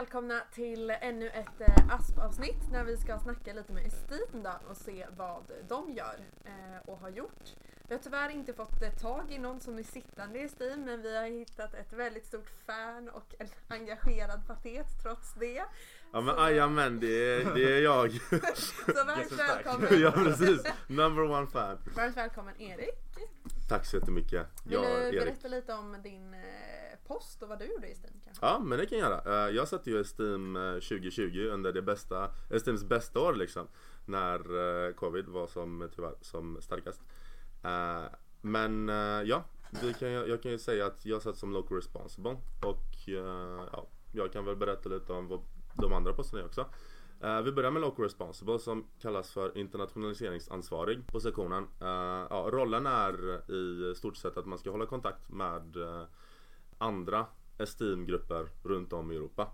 välkomna 0.00 0.40
till 0.52 0.90
ännu 0.90 1.28
ett 1.28 1.60
eh, 1.60 1.94
ASP-avsnitt 1.94 2.70
när 2.72 2.84
vi 2.84 2.96
ska 2.96 3.18
snacka 3.18 3.52
lite 3.52 3.72
med 3.72 3.86
Esteem 3.86 4.46
och 4.70 4.76
se 4.76 5.06
vad 5.16 5.52
de 5.68 5.92
gör 5.92 6.16
eh, 6.44 6.88
och 6.90 6.98
har 6.98 7.08
gjort. 7.08 7.44
Vi 7.88 7.94
har 7.94 8.02
tyvärr 8.02 8.30
inte 8.30 8.52
fått 8.52 8.82
eh, 8.82 8.90
tag 8.90 9.32
i 9.32 9.38
någon 9.38 9.60
som 9.60 9.78
är 9.78 9.82
sittande 9.82 10.38
i 10.38 10.42
Esteem 10.42 10.84
men 10.84 11.02
vi 11.02 11.16
har 11.16 11.24
hittat 11.24 11.74
ett 11.74 11.92
väldigt 11.92 12.26
stort 12.26 12.50
fan 12.66 13.08
och 13.08 13.34
en 13.38 13.48
engagerad 13.68 14.46
patet 14.46 14.86
trots 15.02 15.34
det. 15.34 15.64
Ja 16.12 16.20
men 16.20 16.36
jajamän, 16.36 17.00
det 17.00 17.34
är, 17.34 17.54
det 17.54 17.76
är 17.76 17.82
jag. 17.82 18.12
Så 18.86 19.04
varmt 19.06 19.32
välkommen! 19.32 20.00
ja 20.00 20.10
precis, 20.12 20.62
number 20.86 21.22
one 21.22 21.46
fan. 21.46 21.78
Varmt 21.96 22.16
välkommen 22.16 22.60
Erik! 22.60 22.98
Tack 23.68 23.86
så 23.86 23.96
jättemycket. 23.96 24.46
Vill 24.64 24.72
Jag, 24.72 24.84
du 24.84 25.08
Erik. 25.08 25.20
berätta 25.20 25.48
lite 25.48 25.72
om 25.72 25.96
din 26.02 26.34
post 27.10 27.42
och 27.42 27.48
vad 27.48 27.58
du 27.58 27.64
gjorde 27.64 27.88
i 27.88 27.94
Steam 27.94 28.14
kanske? 28.24 28.46
Ja 28.46 28.58
men 28.58 28.78
det 28.78 28.86
kan 28.86 28.98
jag 28.98 29.10
göra. 29.10 29.46
Eh, 29.46 29.56
jag 29.56 29.68
satte 29.68 29.90
ju 29.90 30.04
Steam 30.04 30.56
eh, 30.56 30.74
2020 30.74 31.48
under 31.52 31.72
det 31.72 31.82
bästa, 31.82 32.30
eh, 32.50 32.58
Steams 32.60 32.84
bästa 32.84 33.20
år 33.20 33.34
liksom. 33.34 33.68
När 34.04 34.92
covid 34.92 35.28
var 35.28 35.46
som 35.46 35.88
tyvärr 35.94 36.14
som 36.20 36.58
starkast. 36.60 37.02
Men 38.40 38.88
ja, 39.26 39.44
kan, 39.98 40.10
jag 40.10 40.42
kan 40.42 40.52
ju 40.52 40.58
säga 40.58 40.86
att 40.86 41.06
jag 41.06 41.22
satt 41.22 41.36
som 41.36 41.52
local 41.52 41.76
responsible 41.76 42.36
och 42.62 43.08
ja, 43.72 43.86
jag 44.12 44.32
kan 44.32 44.44
väl 44.44 44.56
berätta 44.56 44.88
lite 44.88 45.12
om 45.12 45.28
vad 45.28 45.40
de 45.74 45.92
andra 45.92 46.12
posterna 46.12 46.42
är 46.42 46.46
också. 46.46 46.66
Uh, 47.24 47.40
vi 47.40 47.52
börjar 47.52 47.70
med 47.70 47.82
Local 47.82 48.04
Responsible 48.04 48.58
som 48.58 48.86
kallas 49.00 49.30
för 49.30 49.58
internationaliseringsansvarig 49.58 51.06
på 51.06 51.20
sektionen. 51.20 51.62
Uh, 51.62 52.26
ja, 52.30 52.48
rollen 52.52 52.86
är 52.86 53.50
i 53.52 53.94
stort 53.94 54.16
sett 54.16 54.36
att 54.36 54.46
man 54.46 54.58
ska 54.58 54.70
hålla 54.70 54.86
kontakt 54.86 55.30
med 55.30 55.76
uh, 55.76 56.02
andra 56.80 57.26
Esteem-grupper 57.58 58.48
runt 58.62 58.92
om 58.92 59.12
i 59.12 59.16
Europa. 59.16 59.48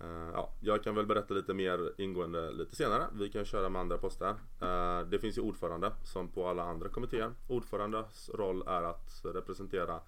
Eh, 0.00 0.30
ja, 0.32 0.50
jag 0.60 0.84
kan 0.84 0.94
väl 0.94 1.06
berätta 1.06 1.34
lite 1.34 1.54
mer 1.54 1.92
ingående 1.98 2.52
lite 2.52 2.76
senare. 2.76 3.06
Vi 3.12 3.28
kan 3.28 3.44
köra 3.44 3.68
med 3.68 3.80
andra 3.80 3.98
poster. 3.98 4.34
Eh, 4.60 5.00
det 5.08 5.18
finns 5.18 5.38
ju 5.38 5.42
ordförande 5.42 5.92
som 6.04 6.28
på 6.28 6.48
alla 6.48 6.62
andra 6.62 6.88
kommittéer. 6.88 7.32
Ordförandes 7.48 8.30
roll 8.34 8.62
är 8.66 8.82
att 8.82 9.20
representera 9.24 10.00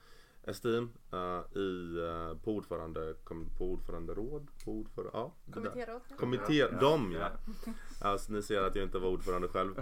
Esteem 0.47 0.91
eh, 1.13 1.59
i, 1.61 1.99
eh, 1.99 2.39
på, 2.45 2.53
ordförande, 2.53 3.15
kom, 3.25 3.51
på 3.59 3.65
ordföranderåd. 3.65 4.49
På 4.65 4.71
ordför, 4.71 5.11
ja. 5.13 5.33
Kommittéråd? 5.51 6.01
Kommitté, 6.19 6.59
Ja, 6.59 6.71
dem 6.81 7.13
ja. 7.13 7.31
ja. 7.67 7.73
Alltså 8.09 8.33
ni 8.33 8.43
ser 8.43 8.63
att 8.63 8.75
jag 8.75 8.85
inte 8.85 8.99
var 8.99 9.09
ordförande 9.09 9.49
själv. 9.49 9.75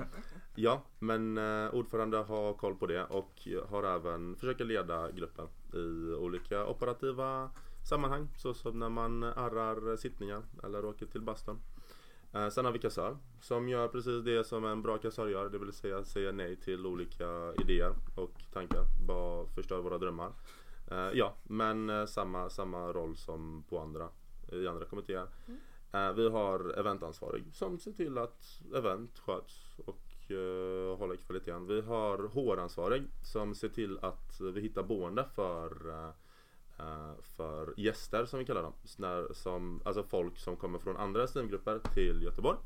Ja, 0.55 0.83
men 0.99 1.39
eh, 1.39 1.75
ordförande 1.75 2.17
har 2.17 2.55
koll 2.55 2.77
på 2.77 2.87
det 2.87 3.05
och 3.05 3.49
har 3.69 3.83
även 3.83 4.37
försöker 4.37 4.65
leda 4.65 5.11
gruppen 5.11 5.49
i 5.75 6.15
olika 6.15 6.67
operativa 6.67 7.51
sammanhang. 7.89 8.29
Så 8.37 8.55
som 8.55 8.79
när 8.79 8.89
man 8.89 9.23
arrar 9.23 9.97
sittningar 9.97 10.43
eller 10.63 10.85
åker 10.85 11.07
till 11.07 11.23
bastun. 11.23 11.59
Eh, 12.35 12.49
sen 12.49 12.65
har 12.65 12.73
vi 12.73 12.79
kassör 12.79 13.17
som 13.41 13.69
gör 13.69 13.89
precis 13.89 14.25
det 14.25 14.45
som 14.45 14.65
en 14.65 14.83
bra 14.83 14.99
kassör 14.99 15.29
gör. 15.29 15.49
Det 15.49 15.59
vill 15.59 15.73
säga 15.73 16.05
säga 16.05 16.33
nej 16.33 16.57
till 16.57 16.87
olika 16.87 17.53
idéer 17.61 17.95
och 18.15 18.33
tankar. 18.53 18.85
Bara 19.07 19.47
förstör 19.47 19.81
våra 19.81 19.99
drömmar. 19.99 20.33
Eh, 20.91 21.11
ja, 21.15 21.35
men 21.43 21.91
eh, 21.91 22.07
samma, 22.07 22.51
samma 22.51 22.93
roll 22.93 23.17
som 23.17 23.65
på 23.69 23.79
andra, 23.79 24.09
i 24.53 24.67
andra 24.69 24.85
kommittéer. 24.85 25.27
Eh, 25.93 26.13
Vi 26.13 26.29
har 26.29 26.79
eventansvarig 26.79 27.45
som 27.53 27.79
ser 27.79 27.93
till 27.93 28.19
att 28.19 28.61
event 28.75 29.19
sköts 29.19 29.79
och 29.87 30.31
eh, 30.31 30.97
håller 30.99 31.17
kvaliteten. 31.17 31.67
Vi 31.67 31.81
har 31.81 32.19
HR-ansvarig 32.19 33.03
som 33.23 33.55
ser 33.55 33.69
till 33.69 33.99
att 34.03 34.41
vi 34.55 34.61
hittar 34.61 34.83
boende 34.83 35.25
för, 35.35 35.89
eh, 35.91 36.11
Eh, 36.83 37.23
för 37.23 37.75
gäster 37.77 38.25
som 38.25 38.39
vi 38.39 38.45
kallar 38.45 38.63
dem. 38.63 38.73
När, 38.99 39.33
som, 39.33 39.83
alltså 39.85 40.03
folk 40.03 40.39
som 40.39 40.57
kommer 40.57 40.79
från 40.79 40.97
andra 40.97 41.27
Steamgrupper 41.27 41.81
till 41.95 42.23
Göteborg. 42.23 42.59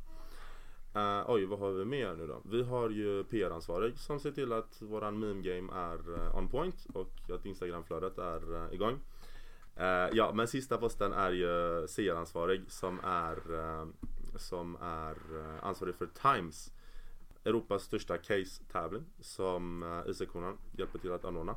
Uh, 0.97 1.31
oj, 1.31 1.45
vad 1.45 1.59
har 1.59 1.71
vi 1.71 1.85
mer 1.85 2.15
nu 2.15 2.27
då? 2.27 2.43
Vi 2.45 2.63
har 2.63 2.91
ju 2.91 3.25
PR-ansvarig 3.25 3.99
som 3.99 4.21
ser 4.21 4.31
till 4.31 4.53
att 4.53 4.83
våran 4.83 5.19
meme 5.19 5.43
game 5.43 5.73
är 5.73 6.15
eh, 6.15 6.37
on 6.37 6.49
point 6.49 6.87
och 6.95 7.31
att 7.35 7.47
Instagramflödet 7.47 8.19
är 8.19 8.75
igång. 8.75 8.99
Uh, 9.81 9.85
ja, 10.13 10.33
men 10.35 10.49
sista 10.49 10.79
posten 10.79 11.13
är 11.13 11.31
ju 11.31 11.87
CR-ansvarig 11.87 12.63
som 12.69 13.01
är, 13.05 13.39
som 14.39 14.77
är 14.81 15.17
ansvarig 15.63 15.95
för 15.95 16.07
Times. 16.07 16.73
Europas 17.45 17.83
största 17.83 18.19
case-tävling 18.19 19.05
som 19.21 19.83
uh, 19.83 20.11
IC-konan 20.11 20.59
hjälper 20.73 20.99
till 20.99 21.13
att 21.13 21.25
anordna. 21.25 21.55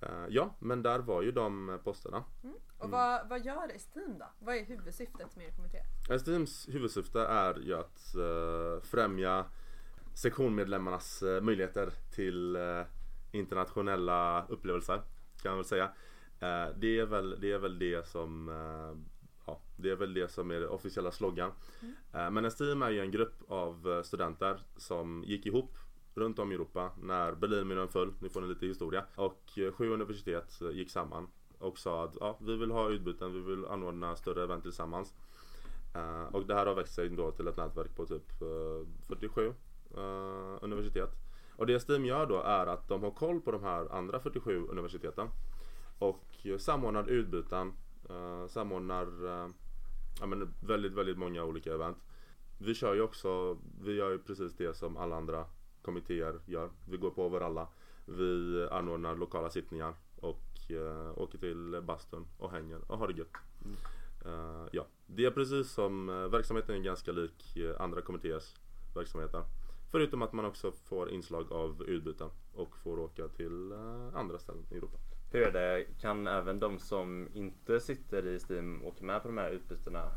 Eh, 0.00 0.24
ja, 0.28 0.54
men 0.58 0.82
där 0.82 0.98
var 0.98 1.22
ju 1.22 1.32
de 1.32 1.78
posterna. 1.84 2.24
Mm. 2.44 2.56
Och 2.78 2.90
vad, 2.90 3.28
vad 3.28 3.44
gör 3.44 3.74
Esteem 3.74 4.18
då? 4.18 4.26
Vad 4.38 4.56
är 4.56 4.64
huvudsyftet 4.64 5.36
med 5.36 5.46
er 5.46 5.50
kommitté? 5.50 5.78
Esteems 6.10 6.68
huvudsyfte 6.68 7.20
är 7.20 7.58
ju 7.58 7.74
att 7.74 8.14
eh, 8.14 8.82
främja 8.82 9.44
sektionmedlemmarnas 10.14 11.22
eh, 11.22 11.40
möjligheter 11.40 11.92
till 12.14 12.58
internationella 13.32 14.46
upplevelser 14.48 15.02
kan 15.42 15.50
man 15.50 15.58
väl 15.58 15.64
säga. 15.64 15.90
Det, 16.76 16.98
är 16.98 17.06
väl, 17.06 17.40
det 17.40 17.52
är 17.52 17.58
väl 17.58 17.78
det 17.78 18.08
som 18.08 18.48
Ja, 19.48 19.60
det 19.76 19.90
är 19.90 19.96
väl 19.96 20.14
det 20.14 20.30
som 20.30 20.50
är 20.50 20.60
det 20.60 20.68
officiella 20.68 21.12
slogan. 21.12 21.52
Eh, 22.12 22.30
Men 22.30 22.44
Esteem 22.44 22.82
är 22.82 22.90
ju 22.90 23.00
en 23.00 23.10
grupp 23.10 23.42
av 23.48 24.02
studenter 24.02 24.62
som 24.76 25.24
gick 25.26 25.46
ihop 25.46 25.78
runt 26.18 26.38
om 26.38 26.52
i 26.52 26.54
Europa 26.54 26.90
när 27.02 27.32
Berlinmuren 27.32 27.88
föll, 27.88 28.12
nu 28.20 28.28
får 28.28 28.40
ni 28.40 28.48
lite 28.48 28.66
historia. 28.66 29.04
Och 29.14 29.58
eh, 29.58 29.72
sju 29.72 29.90
universitet 29.90 30.60
eh, 30.60 30.70
gick 30.70 30.90
samman 30.90 31.28
och 31.58 31.78
sa 31.78 32.04
att 32.04 32.16
ja, 32.20 32.38
vi 32.40 32.56
vill 32.56 32.70
ha 32.70 32.88
utbyten, 32.88 33.32
vi 33.32 33.40
vill 33.40 33.64
anordna 33.64 34.16
större 34.16 34.42
event 34.42 34.62
tillsammans. 34.62 35.14
Uh, 35.96 36.34
och 36.34 36.46
det 36.46 36.54
här 36.54 36.66
har 36.66 36.74
växt 36.74 36.94
sig 36.94 37.08
då 37.08 37.30
till 37.30 37.48
ett 37.48 37.56
nätverk 37.56 37.96
på 37.96 38.06
typ 38.06 38.42
uh, 38.42 38.86
47 39.08 39.46
uh, 39.46 39.54
universitet. 40.60 41.10
Och 41.56 41.66
det 41.66 41.88
Steam 41.88 42.04
gör 42.04 42.26
då 42.26 42.42
är 42.42 42.66
att 42.66 42.88
de 42.88 43.02
har 43.02 43.10
koll 43.10 43.40
på 43.40 43.50
de 43.50 43.62
här 43.62 43.92
andra 43.92 44.20
47 44.20 44.66
universiteten 44.66 45.28
och 45.98 46.46
samordnar 46.58 47.08
utbyten, 47.08 47.72
samordnar 48.48 49.06
ja, 50.20 50.26
men 50.26 50.54
väldigt, 50.60 50.92
väldigt 50.92 51.18
många 51.18 51.44
olika 51.44 51.74
event. 51.74 51.98
Vi 52.58 52.74
kör 52.74 52.94
ju 52.94 53.00
också, 53.00 53.58
vi 53.80 53.94
gör 53.94 54.10
ju 54.10 54.18
precis 54.18 54.56
det 54.56 54.76
som 54.76 54.96
alla 54.96 55.16
andra 55.16 55.44
kommittéer 55.88 56.40
gör. 56.46 56.70
Vi 56.84 56.96
går 56.96 57.10
på 57.10 57.38
alla. 57.44 57.68
Vi 58.04 58.68
anordnar 58.70 59.16
lokala 59.16 59.50
sittningar 59.50 59.94
och 60.20 60.70
eh, 60.70 61.18
åker 61.18 61.38
till 61.38 61.80
bastun 61.82 62.26
och 62.38 62.50
hänger 62.50 62.80
och 62.86 62.98
har 62.98 63.08
det 63.08 63.18
gött. 63.18 63.32
Eh, 64.24 64.66
ja, 64.72 64.86
det 65.06 65.24
är 65.24 65.30
precis 65.30 65.70
som 65.70 66.08
eh, 66.08 66.14
verksamheten 66.14 66.74
är 66.74 66.80
ganska 66.80 67.12
lik 67.12 67.56
eh, 67.56 67.80
andra 67.80 68.00
kommittéers 68.02 68.54
verksamheter. 68.94 69.42
Förutom 69.90 70.22
att 70.22 70.32
man 70.32 70.44
också 70.44 70.72
får 70.72 71.10
inslag 71.10 71.52
av 71.52 71.82
utbyten 71.82 72.30
och 72.54 72.76
får 72.76 72.98
åka 72.98 73.28
till 73.28 73.72
eh, 73.72 74.14
andra 74.14 74.38
ställen 74.38 74.64
i 74.70 74.76
Europa. 74.76 74.98
Hur 75.32 75.42
är 75.42 75.52
det? 75.52 75.84
Kan 76.00 76.26
även 76.26 76.60
de 76.60 76.78
som 76.78 77.28
inte 77.34 77.80
sitter 77.80 78.26
i 78.26 78.38
Steam 78.38 78.84
åka 78.84 79.04
med 79.04 79.22
på 79.22 79.28
de 79.28 79.38
här 79.38 79.50
utbytena? 79.50 80.10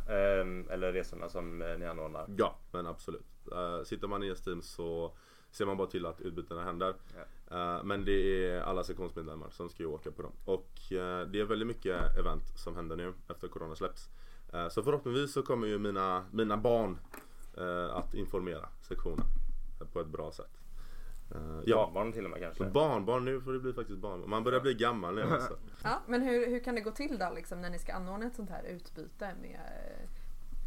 Eller 0.69 0.93
resorna 0.93 1.29
som 1.29 1.59
ni 1.79 1.85
anordnar? 1.85 2.25
Ja, 2.37 2.55
men 2.71 2.87
absolut. 2.87 3.30
Uh, 3.51 3.83
sitter 3.83 4.07
man 4.07 4.23
i 4.23 4.27
ett 4.27 4.43
team 4.43 4.61
så 4.61 5.13
ser 5.51 5.65
man 5.65 5.77
bara 5.77 5.87
till 5.87 6.05
att 6.05 6.21
utbytena 6.21 6.63
händer. 6.63 6.95
Eh, 7.51 7.83
men 7.83 8.05
det 8.05 8.45
är 8.47 8.61
alla 8.61 8.83
sektionsmedlemmar 8.83 9.49
som 9.49 9.69
ska 9.69 9.83
ju 9.83 9.89
åka 9.89 10.11
på 10.11 10.21
dem. 10.21 10.31
Och 10.45 10.91
eh, 10.91 11.27
det 11.27 11.39
är 11.39 11.45
väldigt 11.45 11.67
mycket 11.67 12.17
event 12.17 12.43
som 12.55 12.75
händer 12.75 12.95
nu 12.95 13.13
efter 13.29 13.47
corona 13.47 13.75
släpps. 13.75 14.09
Eh, 14.53 14.69
så 14.69 14.83
förhoppningsvis 14.83 15.33
så 15.33 15.43
kommer 15.43 15.67
ju 15.67 15.79
mina, 15.79 16.25
mina 16.31 16.57
barn 16.57 16.97
att 17.91 18.13
informera 18.13 18.69
sektionen 18.81 19.25
på 19.93 19.99
ett 19.99 20.07
bra 20.07 20.31
sätt. 20.31 20.59
Ja, 21.65 21.75
Barnbarn 21.75 22.13
till 22.13 22.25
och 22.25 22.31
med 22.31 22.39
kanske? 22.39 22.65
barn, 22.65 23.05
barn 23.05 23.25
nu 23.25 23.41
får 23.41 23.53
det 23.53 23.59
bli 23.59 23.73
faktiskt 23.73 23.99
barn. 23.99 24.29
Man 24.29 24.43
börjar 24.43 24.59
bli 24.59 24.73
gammal 24.73 25.15
nu 25.15 25.21
alltså. 25.21 25.57
Ja, 25.83 26.01
men 26.07 26.21
hur, 26.21 26.47
hur 26.47 26.59
kan 26.59 26.75
det 26.75 26.81
gå 26.81 26.91
till 26.91 27.17
då 27.17 27.31
liksom, 27.35 27.61
när 27.61 27.69
ni 27.69 27.79
ska 27.79 27.93
anordna 27.93 28.25
ett 28.25 28.35
sånt 28.35 28.49
här 28.49 28.63
utbyte 28.63 29.35
med, 29.41 29.59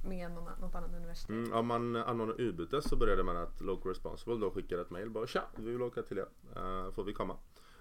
med 0.05 0.31
någon, 0.31 0.61
något 0.61 0.75
annat 0.75 0.95
universitet? 0.95 1.31
Mm, 1.31 1.53
om 1.53 1.67
man 1.67 1.97
anordnar 1.97 2.41
utbyte 2.41 2.83
så 2.83 2.97
börjar 2.97 3.17
det 3.17 3.25
med 3.25 3.37
att 3.37 3.61
Local 3.61 3.89
Responsible 3.89 4.37
då 4.37 4.51
skickar 4.51 4.79
ett 4.79 4.91
mail 4.91 5.11
bara 5.11 5.27
tja, 5.27 5.43
vi 5.57 5.71
vill 5.71 5.83
åka 5.83 6.03
till 6.03 6.19
er, 6.19 6.29
uh, 6.57 6.91
får 6.93 7.05
vi 7.05 7.13
komma? 7.13 7.37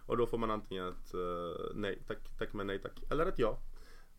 Och 0.06 0.18
då 0.18 0.26
får 0.26 0.38
man 0.38 0.52
antingen 0.52 0.88
ett 0.88 1.16
uh, 1.16 1.56
nej 1.76 2.00
tack, 2.08 2.38
tack 2.38 2.54
men 2.54 2.68
nej 2.68 2.80
tack, 2.80 3.12
eller 3.12 3.26
ett 3.26 3.40
ja. 3.40 3.58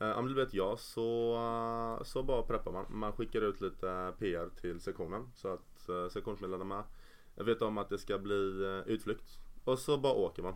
Uh, 0.02 0.18
om 0.18 0.28
det 0.28 0.34
blir 0.34 0.44
ett 0.44 0.54
ja 0.54 0.76
så, 0.76 1.36
uh, 1.36 2.04
så 2.04 2.22
bara 2.22 2.42
preppar 2.42 2.72
man. 2.72 2.86
Man 2.88 3.12
skickar 3.12 3.40
ut 3.42 3.60
lite 3.60 4.12
PR 4.18 4.48
till 4.60 4.80
sektionen 4.80 5.30
så 5.34 5.48
att 5.48 5.88
uh, 5.88 6.08
sektionsmedlemmarna 6.08 6.84
vet 7.34 7.62
om 7.62 7.78
att 7.78 7.88
det 7.88 7.98
ska 7.98 8.18
bli 8.18 8.82
utflykt. 8.86 9.38
Och 9.64 9.78
så 9.78 9.98
bara 9.98 10.12
åker 10.12 10.42
man. 10.42 10.54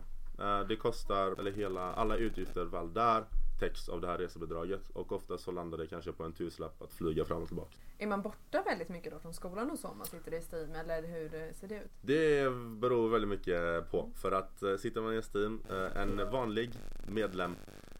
Det 0.67 0.75
kostar, 0.75 1.39
eller 1.39 1.51
hela, 1.51 1.93
alla 1.93 2.15
utgifter 2.15 2.65
väl 2.65 2.93
där 2.93 3.25
täcks 3.59 3.89
av 3.89 4.01
det 4.01 4.07
här 4.07 4.17
resebidraget 4.17 4.89
och 4.93 5.11
ofta 5.11 5.37
så 5.37 5.51
landar 5.51 5.77
det 5.77 5.87
kanske 5.87 6.11
på 6.11 6.23
en 6.23 6.33
tusenlapp 6.33 6.81
att 6.81 6.93
flyga 6.93 7.25
fram 7.25 7.41
och 7.41 7.47
tillbaka. 7.47 7.75
Är 7.97 8.07
man 8.07 8.21
borta 8.21 8.61
väldigt 8.65 8.89
mycket 8.89 9.11
då 9.11 9.19
från 9.19 9.33
skolan 9.33 9.71
och 9.71 9.79
så 9.79 9.87
om 9.87 9.97
man 9.97 10.07
sitter 10.07 10.33
i 10.33 10.41
Steam 10.41 10.75
eller 10.75 11.01
hur 11.01 11.53
ser 11.53 11.67
det 11.67 11.75
ut? 11.75 11.91
Det 12.01 12.51
beror 12.79 13.09
väldigt 13.09 13.29
mycket 13.29 13.91
på. 13.91 14.09
För 14.15 14.31
att 14.31 14.63
eh, 14.63 14.75
sitter 14.77 15.01
man 15.01 15.13
i 15.13 15.21
Steam, 15.21 15.61
eh, 15.69 16.01
en 16.01 16.31
vanlig 16.31 16.71
medlem 17.07 17.55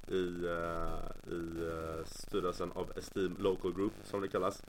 i, 0.07 0.45
eh, 0.45 1.33
i 1.33 1.67
styrelsen 2.05 2.71
av 2.71 2.91
Esteem 2.95 3.35
Local 3.39 3.73
Group 3.73 3.93
som 4.03 4.21
det 4.21 4.27
kallas. 4.27 4.63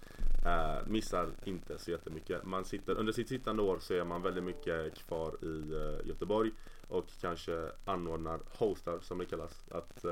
Missar 0.86 1.28
inte 1.44 1.78
så 1.78 1.90
jättemycket. 1.90 2.44
Man 2.44 2.64
sitter, 2.64 2.94
under 2.94 3.12
sitt 3.12 3.28
sittande 3.28 3.62
år 3.62 3.78
så 3.80 3.94
är 3.94 4.04
man 4.04 4.22
väldigt 4.22 4.44
mycket 4.44 4.94
kvar 4.94 5.44
i 5.44 5.74
Göteborg 6.08 6.50
och 6.88 7.06
kanske 7.20 7.70
anordnar 7.84 8.40
hostar 8.58 8.98
som 9.00 9.18
det 9.18 9.26
kallas. 9.26 9.64
Att 9.70 10.04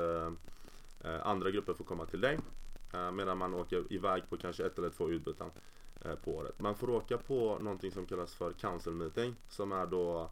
Eh, 1.03 1.27
andra 1.27 1.51
grupper 1.51 1.73
får 1.73 1.85
komma 1.85 2.05
till 2.05 2.21
dig 2.21 2.39
eh, 2.93 3.11
medan 3.11 3.37
man 3.37 3.53
åker 3.53 3.93
iväg 3.93 4.23
på 4.29 4.37
kanske 4.37 4.65
ett 4.65 4.77
eller 4.77 4.89
två 4.89 5.09
utbyten 5.09 5.51
eh, 6.01 6.15
på 6.15 6.31
året. 6.31 6.61
Man 6.61 6.75
får 6.75 6.89
åka 6.89 7.17
på 7.17 7.59
någonting 7.61 7.91
som 7.91 8.05
kallas 8.05 8.35
för 8.35 8.53
council 8.53 8.93
meeting 8.93 9.35
som 9.47 9.71
är 9.71 9.85
då 9.85 10.29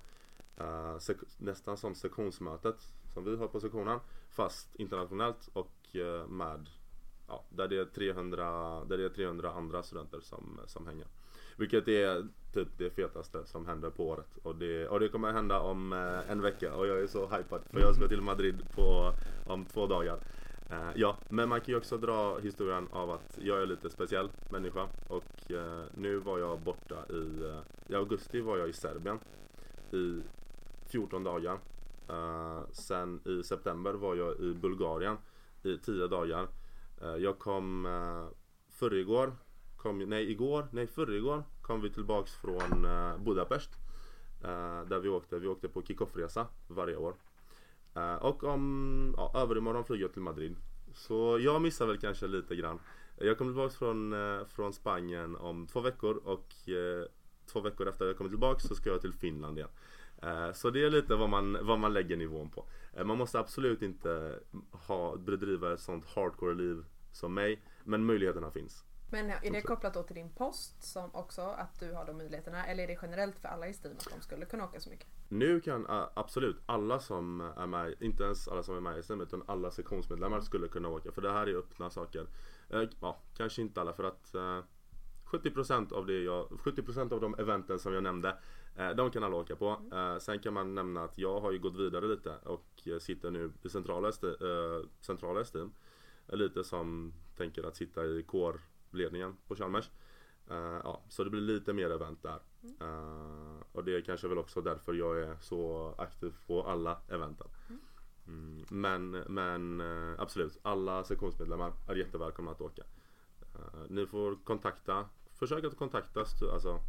nästan 1.38 1.78
som 1.78 1.96
sektionsmötet 1.96 2.76
som 3.14 3.24
vi 3.24 3.36
har 3.36 3.48
på 3.48 3.60
sektionen 3.60 4.00
fast 4.30 4.76
internationellt 4.76 5.50
och 5.54 5.96
med 6.28 6.70
ja, 7.28 7.44
där, 7.50 7.68
det 7.68 7.78
är 7.78 7.86
300, 7.86 8.84
där 8.86 8.98
det 8.98 9.06
är 9.06 9.10
300 9.10 9.52
andra 9.52 9.84
studenter 9.84 10.20
som, 10.20 10.60
som 10.66 10.88
hänger. 10.88 11.08
Vilket 11.58 11.88
är 11.88 12.28
typ 12.54 12.68
det 12.78 12.90
fetaste 12.90 13.46
som 13.46 13.66
händer 13.66 13.90
på 13.90 14.08
året. 14.08 14.38
Och 14.44 14.56
det, 14.56 14.88
och 14.88 15.00
det 15.00 15.10
kommer 15.10 15.32
hända 15.32 15.60
om 15.60 15.94
en 16.30 16.42
vecka 16.42 16.76
och 16.76 16.88
jag 16.88 17.02
är 17.02 17.08
så 17.08 17.28
hypad 17.28 17.62
för 17.72 17.80
jag 17.80 17.96
ska 17.96 18.08
till 18.08 18.22
Madrid 18.22 18.64
på, 18.76 19.14
om 19.46 19.66
två 19.66 19.88
dagar. 19.88 20.20
Uh, 20.72 20.92
ja, 20.96 21.18
men 21.30 21.50
man 21.50 21.62
kan 21.62 21.68
ju 21.68 21.78
också 21.78 21.98
dra 21.98 22.40
historien 22.40 22.88
av 22.92 23.12
att 23.12 23.40
jag 23.42 23.62
är 23.62 23.66
lite 23.66 23.90
speciell 23.90 24.30
människa 24.50 24.88
och 25.08 25.52
uh, 25.52 25.84
nu 25.94 26.18
var 26.18 26.40
jag 26.40 26.60
borta 26.60 26.96
i, 27.10 27.44
uh, 27.44 27.60
i 27.88 27.96
augusti 27.96 28.42
var 28.42 28.58
jag 28.58 28.70
i 28.70 28.74
Serbien 28.74 29.20
i 29.92 30.22
14 30.86 31.24
dagar. 31.24 31.60
Sen 32.72 33.22
i 33.26 33.44
september 33.44 33.94
var 33.94 34.16
jag 34.16 34.40
i 34.40 34.54
Bulgarien 34.54 35.18
i 35.64 35.78
10 35.78 36.08
dagar. 36.08 36.48
Jag 37.20 37.40
kom 37.40 37.86
uh, 37.86 38.28
förrgår, 38.70 39.36
kom, 39.78 40.00
nej 40.00 40.32
igår, 40.32 40.68
nej 40.72 40.88
förrgår 40.88 41.44
kom 41.62 41.82
vi 41.82 41.90
tillbaks 41.90 42.32
från 42.36 42.88
Budapest. 43.26 43.70
där 44.88 45.00
vi 45.00 45.10
åkte, 45.10 45.40
vi 45.40 45.48
åkte 45.48 45.68
på 45.68 45.82
kick-off-resa 45.82 46.48
varje 46.68 46.96
år. 46.96 47.14
Eh, 47.98 48.16
och 48.16 48.44
om, 48.44 49.14
ja, 49.18 49.32
övermorgon 49.36 49.86
flyger 49.86 50.04
jag 50.04 50.14
till 50.14 50.22
Madrid. 50.22 50.56
Så 50.94 51.40
jag 51.42 51.62
missar 51.62 51.86
väl 51.86 51.98
kanske 51.98 52.28
lite 52.28 52.56
grann. 52.56 52.80
Jag 53.18 53.38
kommer 53.38 53.52
tillbaks 53.52 53.76
från, 53.76 54.14
eh, 54.14 54.46
från 54.46 54.74
Spanien 54.74 55.36
om 55.36 55.68
två 55.68 55.80
veckor 55.80 56.16
och 56.16 56.70
eh, 56.70 57.06
två 57.46 57.60
veckor 57.60 57.88
efter 57.88 58.06
jag 58.06 58.18
kommer 58.18 58.30
tillbaks 58.30 58.64
så 58.64 58.76
ska 58.76 58.90
jag 58.90 59.02
till 59.02 59.14
Finland 59.14 59.58
igen. 59.58 59.70
Så 60.54 60.70
det 60.70 60.84
är 60.86 60.90
lite 60.90 61.16
vad 61.16 61.30
man, 61.30 61.58
vad 61.62 61.80
man 61.80 61.94
lägger 61.94 62.18
nivån 62.18 62.50
på. 62.50 62.66
Man 63.06 63.18
måste 63.18 63.40
absolut 63.40 63.82
inte 63.82 64.40
ha, 64.72 65.18
bedriva 65.18 65.74
ett 65.74 65.80
sånt 65.80 66.06
hardcore 66.16 66.56
liv 66.56 66.86
som 67.12 67.34
mig. 67.34 67.62
Men 67.84 68.06
möjligheterna 68.06 68.52
finns. 68.52 68.87
Men 69.10 69.30
är 69.30 69.52
det 69.52 69.62
kopplat 69.62 69.94
då 69.94 70.04
till 70.04 70.16
din 70.16 70.30
post 70.30 70.84
som 70.84 71.16
också 71.16 71.42
att 71.42 71.80
du 71.80 71.94
har 71.94 72.06
de 72.06 72.18
möjligheterna? 72.18 72.66
Eller 72.66 72.84
är 72.84 72.88
det 72.88 73.00
generellt 73.02 73.40
för 73.40 73.48
alla 73.48 73.68
i 73.68 73.74
Steam 73.74 73.98
att 73.98 74.10
de 74.16 74.22
skulle 74.22 74.46
kunna 74.46 74.66
åka 74.66 74.80
så 74.80 74.90
mycket? 74.90 75.08
Nu 75.30 75.62
kan 75.62 75.86
absolut 76.14 76.58
alla 76.66 77.00
som 77.00 77.42
är 77.42 77.68
med, 77.68 77.96
inte 78.00 78.24
ens 78.24 78.48
alla 78.48 78.64
som 78.64 78.76
är 78.78 78.82
med 78.82 79.00
i 79.00 79.04
STIM 79.04 79.22
utan 79.22 79.44
alla 79.48 79.72
sektionsmedlemmar 79.72 80.42
skulle 80.42 80.68
kunna 80.68 80.90
åka. 80.90 81.12
För 81.12 81.22
det 81.22 81.32
här 81.32 81.48
är 81.48 81.56
öppna 81.56 81.90
saker. 81.90 82.28
Eh, 82.70 82.84
ja, 83.02 83.18
kanske 83.38 83.62
inte 83.62 83.82
alla 83.82 83.94
för 83.94 84.04
att 84.04 84.36
eh, 84.36 84.60
70% 85.26 85.94
av 85.94 86.06
det 86.06 86.24
jag, 86.24 86.48
70% 86.48 87.14
av 87.14 87.22
de 87.22 87.36
eventen 87.40 87.80
som 87.80 87.94
jag 87.94 88.04
nämnde 88.04 88.38
eh, 88.76 88.90
de 88.90 89.12
kan 89.12 89.24
alla 89.24 89.36
åka 89.36 89.56
på. 89.56 89.82
Eh, 89.94 90.18
sen 90.18 90.40
kan 90.40 90.54
man 90.54 90.76
nämna 90.76 91.04
att 91.04 91.18
jag 91.18 91.40
har 91.40 91.52
ju 91.52 91.60
gått 91.60 91.76
vidare 91.76 92.08
lite 92.08 92.36
och 92.44 92.88
eh, 92.88 92.98
sitter 93.00 93.32
nu 93.32 93.52
i 93.64 93.70
centrala, 93.70 94.08
eh, 94.08 94.88
centrala 95.02 95.44
Steam. 95.54 95.72
Lite 96.28 96.64
som 96.64 97.14
tänker 97.38 97.64
att 97.64 97.76
sitta 97.76 98.06
i 98.06 98.24
kårledningen 98.92 99.38
på 99.48 99.56
Chalmers. 99.56 99.90
Eh, 100.50 100.80
ja, 100.84 101.02
så 101.10 101.24
det 101.24 101.30
blir 101.30 101.42
lite 101.42 101.74
mer 101.74 101.90
event 101.90 102.24
där. 102.24 102.40
Eh, 102.82 103.62
och 103.72 103.84
det 103.84 103.96
är 103.96 104.02
kanske 104.02 104.28
väl 104.28 104.38
också 104.38 104.62
därför 104.62 104.94
jag 104.94 105.20
är 105.20 105.38
så 105.42 105.94
aktiv 105.98 106.34
på 106.48 106.64
alla 106.64 107.02
eventen. 107.10 107.48
Mm, 108.28 108.66
men 108.70 109.10
men 109.12 109.82
eh, 109.82 110.20
absolut, 110.20 110.58
alla 110.62 111.04
sektionsmedlemmar 111.04 111.74
är 111.88 111.96
jättevälkomna 111.96 112.52
att 112.52 112.62
åka. 112.62 112.84
Ni 113.90 114.06
får 114.06 114.36
kontakta, 114.44 115.10
försök 115.34 115.64
att 115.64 115.78
kontakta 115.78 116.20
alltså, 116.20 116.80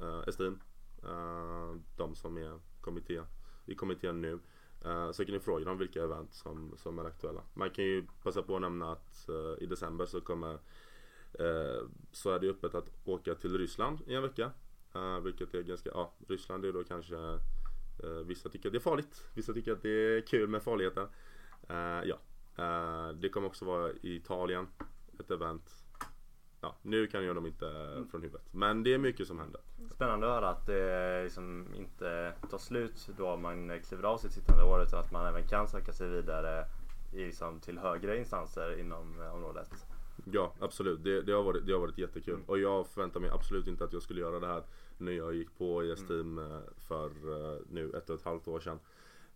uh, 0.00 0.28
Estin, 0.28 0.60
de 1.96 2.14
som 2.14 2.36
är 2.36 2.60
kommitté, 2.80 3.22
i 3.66 3.74
kommittén 3.74 4.20
nu. 4.20 4.38
Så 5.12 5.24
kan 5.24 5.34
ni 5.34 5.40
fråga 5.40 5.64
dem 5.64 5.78
vilka 5.78 6.02
event 6.02 6.34
som, 6.34 6.74
som 6.76 6.98
är 6.98 7.04
aktuella. 7.04 7.42
Man 7.54 7.70
kan 7.70 7.84
ju 7.84 8.06
passa 8.22 8.42
på 8.42 8.56
att 8.56 8.60
nämna 8.60 8.92
att 8.92 9.28
i 9.58 9.66
december 9.66 10.06
så 10.06 10.20
kommer 10.20 10.58
så 12.12 12.30
är 12.30 12.38
det 12.38 12.50
öppet 12.50 12.74
att 12.74 12.90
åka 13.04 13.34
till 13.34 13.58
Ryssland 13.58 13.98
i 14.06 14.14
en 14.14 14.22
vecka. 14.22 14.50
Eh, 14.94 15.20
vilket 15.20 15.54
är 15.54 15.62
ganska, 15.62 15.90
ja 15.94 16.12
Ryssland 16.28 16.64
är 16.64 16.72
då 16.72 16.84
kanske 16.84 17.16
eh, 18.02 18.24
Vissa 18.24 18.48
tycker 18.48 18.68
att 18.68 18.72
det 18.72 18.78
är 18.78 18.80
farligt, 18.80 19.24
vissa 19.34 19.52
tycker 19.52 19.72
att 19.72 19.82
det 19.82 19.88
är 19.88 20.20
kul 20.20 20.48
med 20.48 20.62
farligheten. 20.62 21.08
Eh, 21.68 22.02
ja, 22.04 22.18
Eh, 22.60 23.08
det 23.14 23.28
kommer 23.28 23.46
också 23.46 23.64
vara 23.64 23.90
i 23.90 24.16
Italien, 24.16 24.68
ett 25.20 25.30
event. 25.30 25.84
Ja, 26.60 26.76
nu 26.82 27.06
kan 27.06 27.24
jag 27.24 27.34
dem 27.34 27.46
inte 27.46 27.66
från 28.10 28.22
huvudet. 28.22 28.46
Men 28.52 28.82
det 28.82 28.94
är 28.94 28.98
mycket 28.98 29.26
som 29.26 29.38
händer. 29.38 29.60
Spännande 29.90 30.26
att 30.26 30.32
höra 30.32 30.48
att 30.48 30.66
det 30.66 31.22
liksom 31.24 31.74
inte 31.74 32.32
tar 32.50 32.58
slut 32.58 33.08
då 33.18 33.36
man 33.36 33.80
kliver 33.80 34.04
av 34.04 34.18
sitt 34.18 34.32
sittande 34.32 34.64
år 34.64 34.82
utan 34.82 35.00
att 35.00 35.12
man 35.12 35.26
även 35.26 35.48
kan 35.48 35.68
söka 35.68 35.92
sig 35.92 36.08
vidare 36.08 36.64
i, 37.12 37.24
liksom, 37.24 37.60
till 37.60 37.78
högre 37.78 38.18
instanser 38.18 38.80
inom 38.80 39.20
eh, 39.20 39.34
området. 39.34 39.86
Ja, 40.24 40.54
absolut. 40.60 41.04
Det, 41.04 41.22
det, 41.22 41.32
har, 41.32 41.42
varit, 41.42 41.66
det 41.66 41.72
har 41.72 41.80
varit 41.80 41.98
jättekul. 41.98 42.34
Mm. 42.34 42.46
Och 42.46 42.58
jag 42.58 42.86
förväntar 42.86 43.20
mig 43.20 43.30
absolut 43.30 43.66
inte 43.66 43.84
att 43.84 43.92
jag 43.92 44.02
skulle 44.02 44.20
göra 44.20 44.40
det 44.40 44.46
här 44.46 44.62
när 44.98 45.12
jag 45.12 45.34
gick 45.34 45.58
på 45.58 45.82
ES-team 45.82 46.38
eh, 46.38 46.60
för 46.88 47.06
eh, 47.06 47.58
nu 47.70 47.90
ett 47.96 48.10
och 48.10 48.16
ett 48.16 48.24
halvt 48.24 48.48
år 48.48 48.60
sedan. 48.60 48.78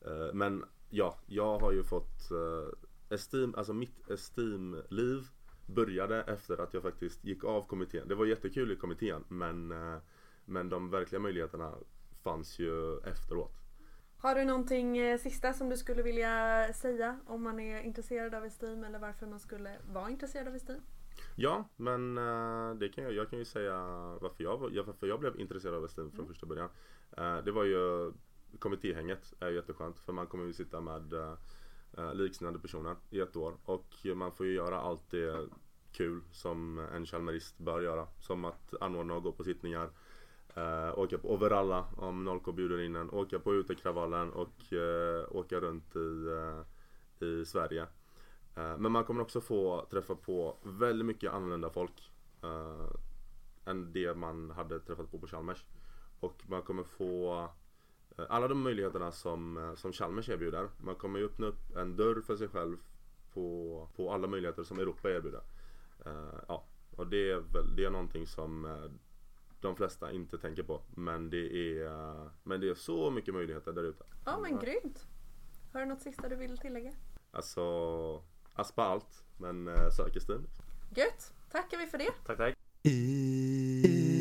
Eh, 0.00 0.34
Men 0.34 0.64
ja, 0.90 1.18
jag 1.26 1.58
har 1.58 1.72
ju 1.72 1.82
fått 1.82 2.30
Esteem, 3.08 3.54
alltså 3.54 3.72
mitt 3.72 4.10
Esteem-liv 4.10 5.28
började 5.66 6.22
efter 6.22 6.60
att 6.60 6.74
jag 6.74 6.82
faktiskt 6.82 7.24
gick 7.24 7.44
av 7.44 7.66
kommittén. 7.66 8.08
Det 8.08 8.14
var 8.14 8.26
jättekul 8.26 8.72
i 8.72 8.76
kommittén 8.76 9.24
men, 9.28 9.74
men 10.44 10.68
de 10.68 10.90
verkliga 10.90 11.20
möjligheterna 11.20 11.74
fanns 12.22 12.58
ju 12.58 12.98
efteråt. 12.98 13.63
Har 14.24 14.34
du 14.34 14.44
någonting 14.44 14.98
eh, 14.98 15.18
sista 15.18 15.52
som 15.52 15.68
du 15.68 15.76
skulle 15.76 16.02
vilja 16.02 16.72
säga 16.72 17.18
om 17.26 17.42
man 17.42 17.60
är 17.60 17.80
intresserad 17.82 18.34
av 18.34 18.48
Steam 18.62 18.84
eller 18.84 18.98
varför 18.98 19.26
man 19.26 19.40
skulle 19.40 19.76
vara 19.92 20.10
intresserad 20.10 20.48
av 20.48 20.58
Steam? 20.68 20.80
Ja, 21.36 21.64
men 21.76 22.18
eh, 22.18 22.74
det 22.74 22.88
kan 22.88 23.04
jag, 23.04 23.12
jag 23.12 23.30
kan 23.30 23.38
ju 23.38 23.44
säga 23.44 23.78
varför 24.20 24.44
jag, 24.44 24.58
var- 24.58 24.70
ja, 24.70 24.82
varför 24.82 25.06
jag 25.06 25.20
blev 25.20 25.40
intresserad 25.40 25.74
av 25.84 25.88
Steam 25.88 26.12
från 26.12 26.26
första 26.26 26.46
början. 26.46 26.68
Eh, 27.16 27.36
det 27.44 27.52
var 27.52 27.64
ju 27.64 28.12
kommittéhänget 28.58 29.34
är 29.40 29.48
ju 29.48 29.54
jätteskönt 29.54 29.98
för 29.98 30.12
man 30.12 30.26
kommer 30.26 30.44
ju 30.44 30.52
sitta 30.52 30.80
med 30.80 31.14
likasinnade 32.14 32.58
personer 32.58 32.96
i 33.10 33.20
ett 33.20 33.36
år 33.36 33.54
och 33.64 33.94
man 34.16 34.32
får 34.32 34.46
ju 34.46 34.52
göra 34.52 34.80
allt 34.80 35.10
det 35.10 35.48
kul 35.92 36.20
som 36.32 36.78
en 36.78 37.06
chalmerist 37.06 37.58
bör 37.58 37.80
göra. 37.80 38.06
Som 38.20 38.44
att 38.44 38.74
anordna 38.80 39.14
och 39.14 39.22
gå 39.22 39.32
på 39.32 39.44
sittningar, 39.44 39.90
Eh, 40.56 40.62
uh, 40.62 40.98
åka 40.98 41.18
på 41.18 41.34
overalla 41.34 41.86
om 41.96 42.24
Nolko 42.24 42.52
bjuder 42.52 42.80
in 42.80 42.96
en, 42.96 43.10
åka 43.10 43.38
på 43.38 43.54
utekravallen 43.54 44.30
och 44.30 44.72
eh, 44.72 45.36
åka 45.36 45.60
runt 45.60 45.96
i, 45.96 46.26
eh, 46.28 47.28
i 47.28 47.44
Sverige. 47.44 47.82
Eh, 48.56 48.76
men 48.78 48.92
man 48.92 49.04
kommer 49.04 49.22
också 49.22 49.40
få 49.40 49.86
träffa 49.90 50.14
på 50.14 50.56
väldigt 50.62 51.06
mycket 51.06 51.32
annorlunda 51.32 51.70
folk 51.70 52.12
eh, 52.42 52.90
än 53.64 53.92
det 53.92 54.14
man 54.14 54.50
hade 54.50 54.80
träffat 54.80 55.10
på 55.10 55.18
på 55.18 55.26
Chalmers. 55.26 55.64
Och 56.20 56.42
man 56.46 56.62
kommer 56.62 56.82
få 56.82 57.48
alla 58.28 58.48
de 58.48 58.60
möjligheterna 58.62 59.12
som, 59.12 59.72
som 59.76 59.92
Chalmers 59.92 60.28
erbjuder. 60.28 60.68
Man 60.78 60.94
kommer 60.94 61.18
ju 61.18 61.24
öppna 61.24 61.46
upp 61.46 61.76
en 61.76 61.96
dörr 61.96 62.20
för 62.20 62.36
sig 62.36 62.48
själv 62.48 62.76
på, 63.32 63.88
på 63.96 64.12
alla 64.12 64.26
möjligheter 64.26 64.62
som 64.62 64.78
Europa 64.78 65.10
erbjuder. 65.10 65.40
Ja, 66.48 66.64
och 66.96 67.06
det 67.06 67.30
är, 67.30 67.36
väl, 67.36 67.76
det 67.76 67.84
är 67.84 67.90
någonting 67.90 68.26
som 68.26 68.66
de 69.64 69.76
flesta 69.76 70.12
inte 70.12 70.38
tänker 70.38 70.62
på. 70.62 70.82
Men 70.94 71.30
det 71.30 71.76
är, 71.78 72.30
men 72.42 72.60
det 72.60 72.68
är 72.68 72.74
så 72.74 73.10
mycket 73.10 73.34
möjligheter 73.34 73.72
där 73.72 73.82
ute. 73.84 74.04
Ja 74.24 74.38
men 74.38 74.58
grymt! 74.58 75.06
Har 75.72 75.80
du 75.80 75.86
något 75.86 76.00
sista 76.00 76.28
du 76.28 76.36
vill 76.36 76.58
tillägga? 76.58 76.92
Alltså, 77.30 77.62
aspa 78.54 78.82
allt, 78.82 79.24
men 79.38 79.68
eh, 79.68 79.90
sök 79.90 80.16
i 80.16 80.20
Steam. 80.20 80.46
Gött! 80.94 81.34
Tackar 81.50 81.78
vi 81.78 81.86
för 81.86 81.98
det! 81.98 82.12
Tack 82.26 82.36
tack! 82.36 82.54
I 82.82 84.13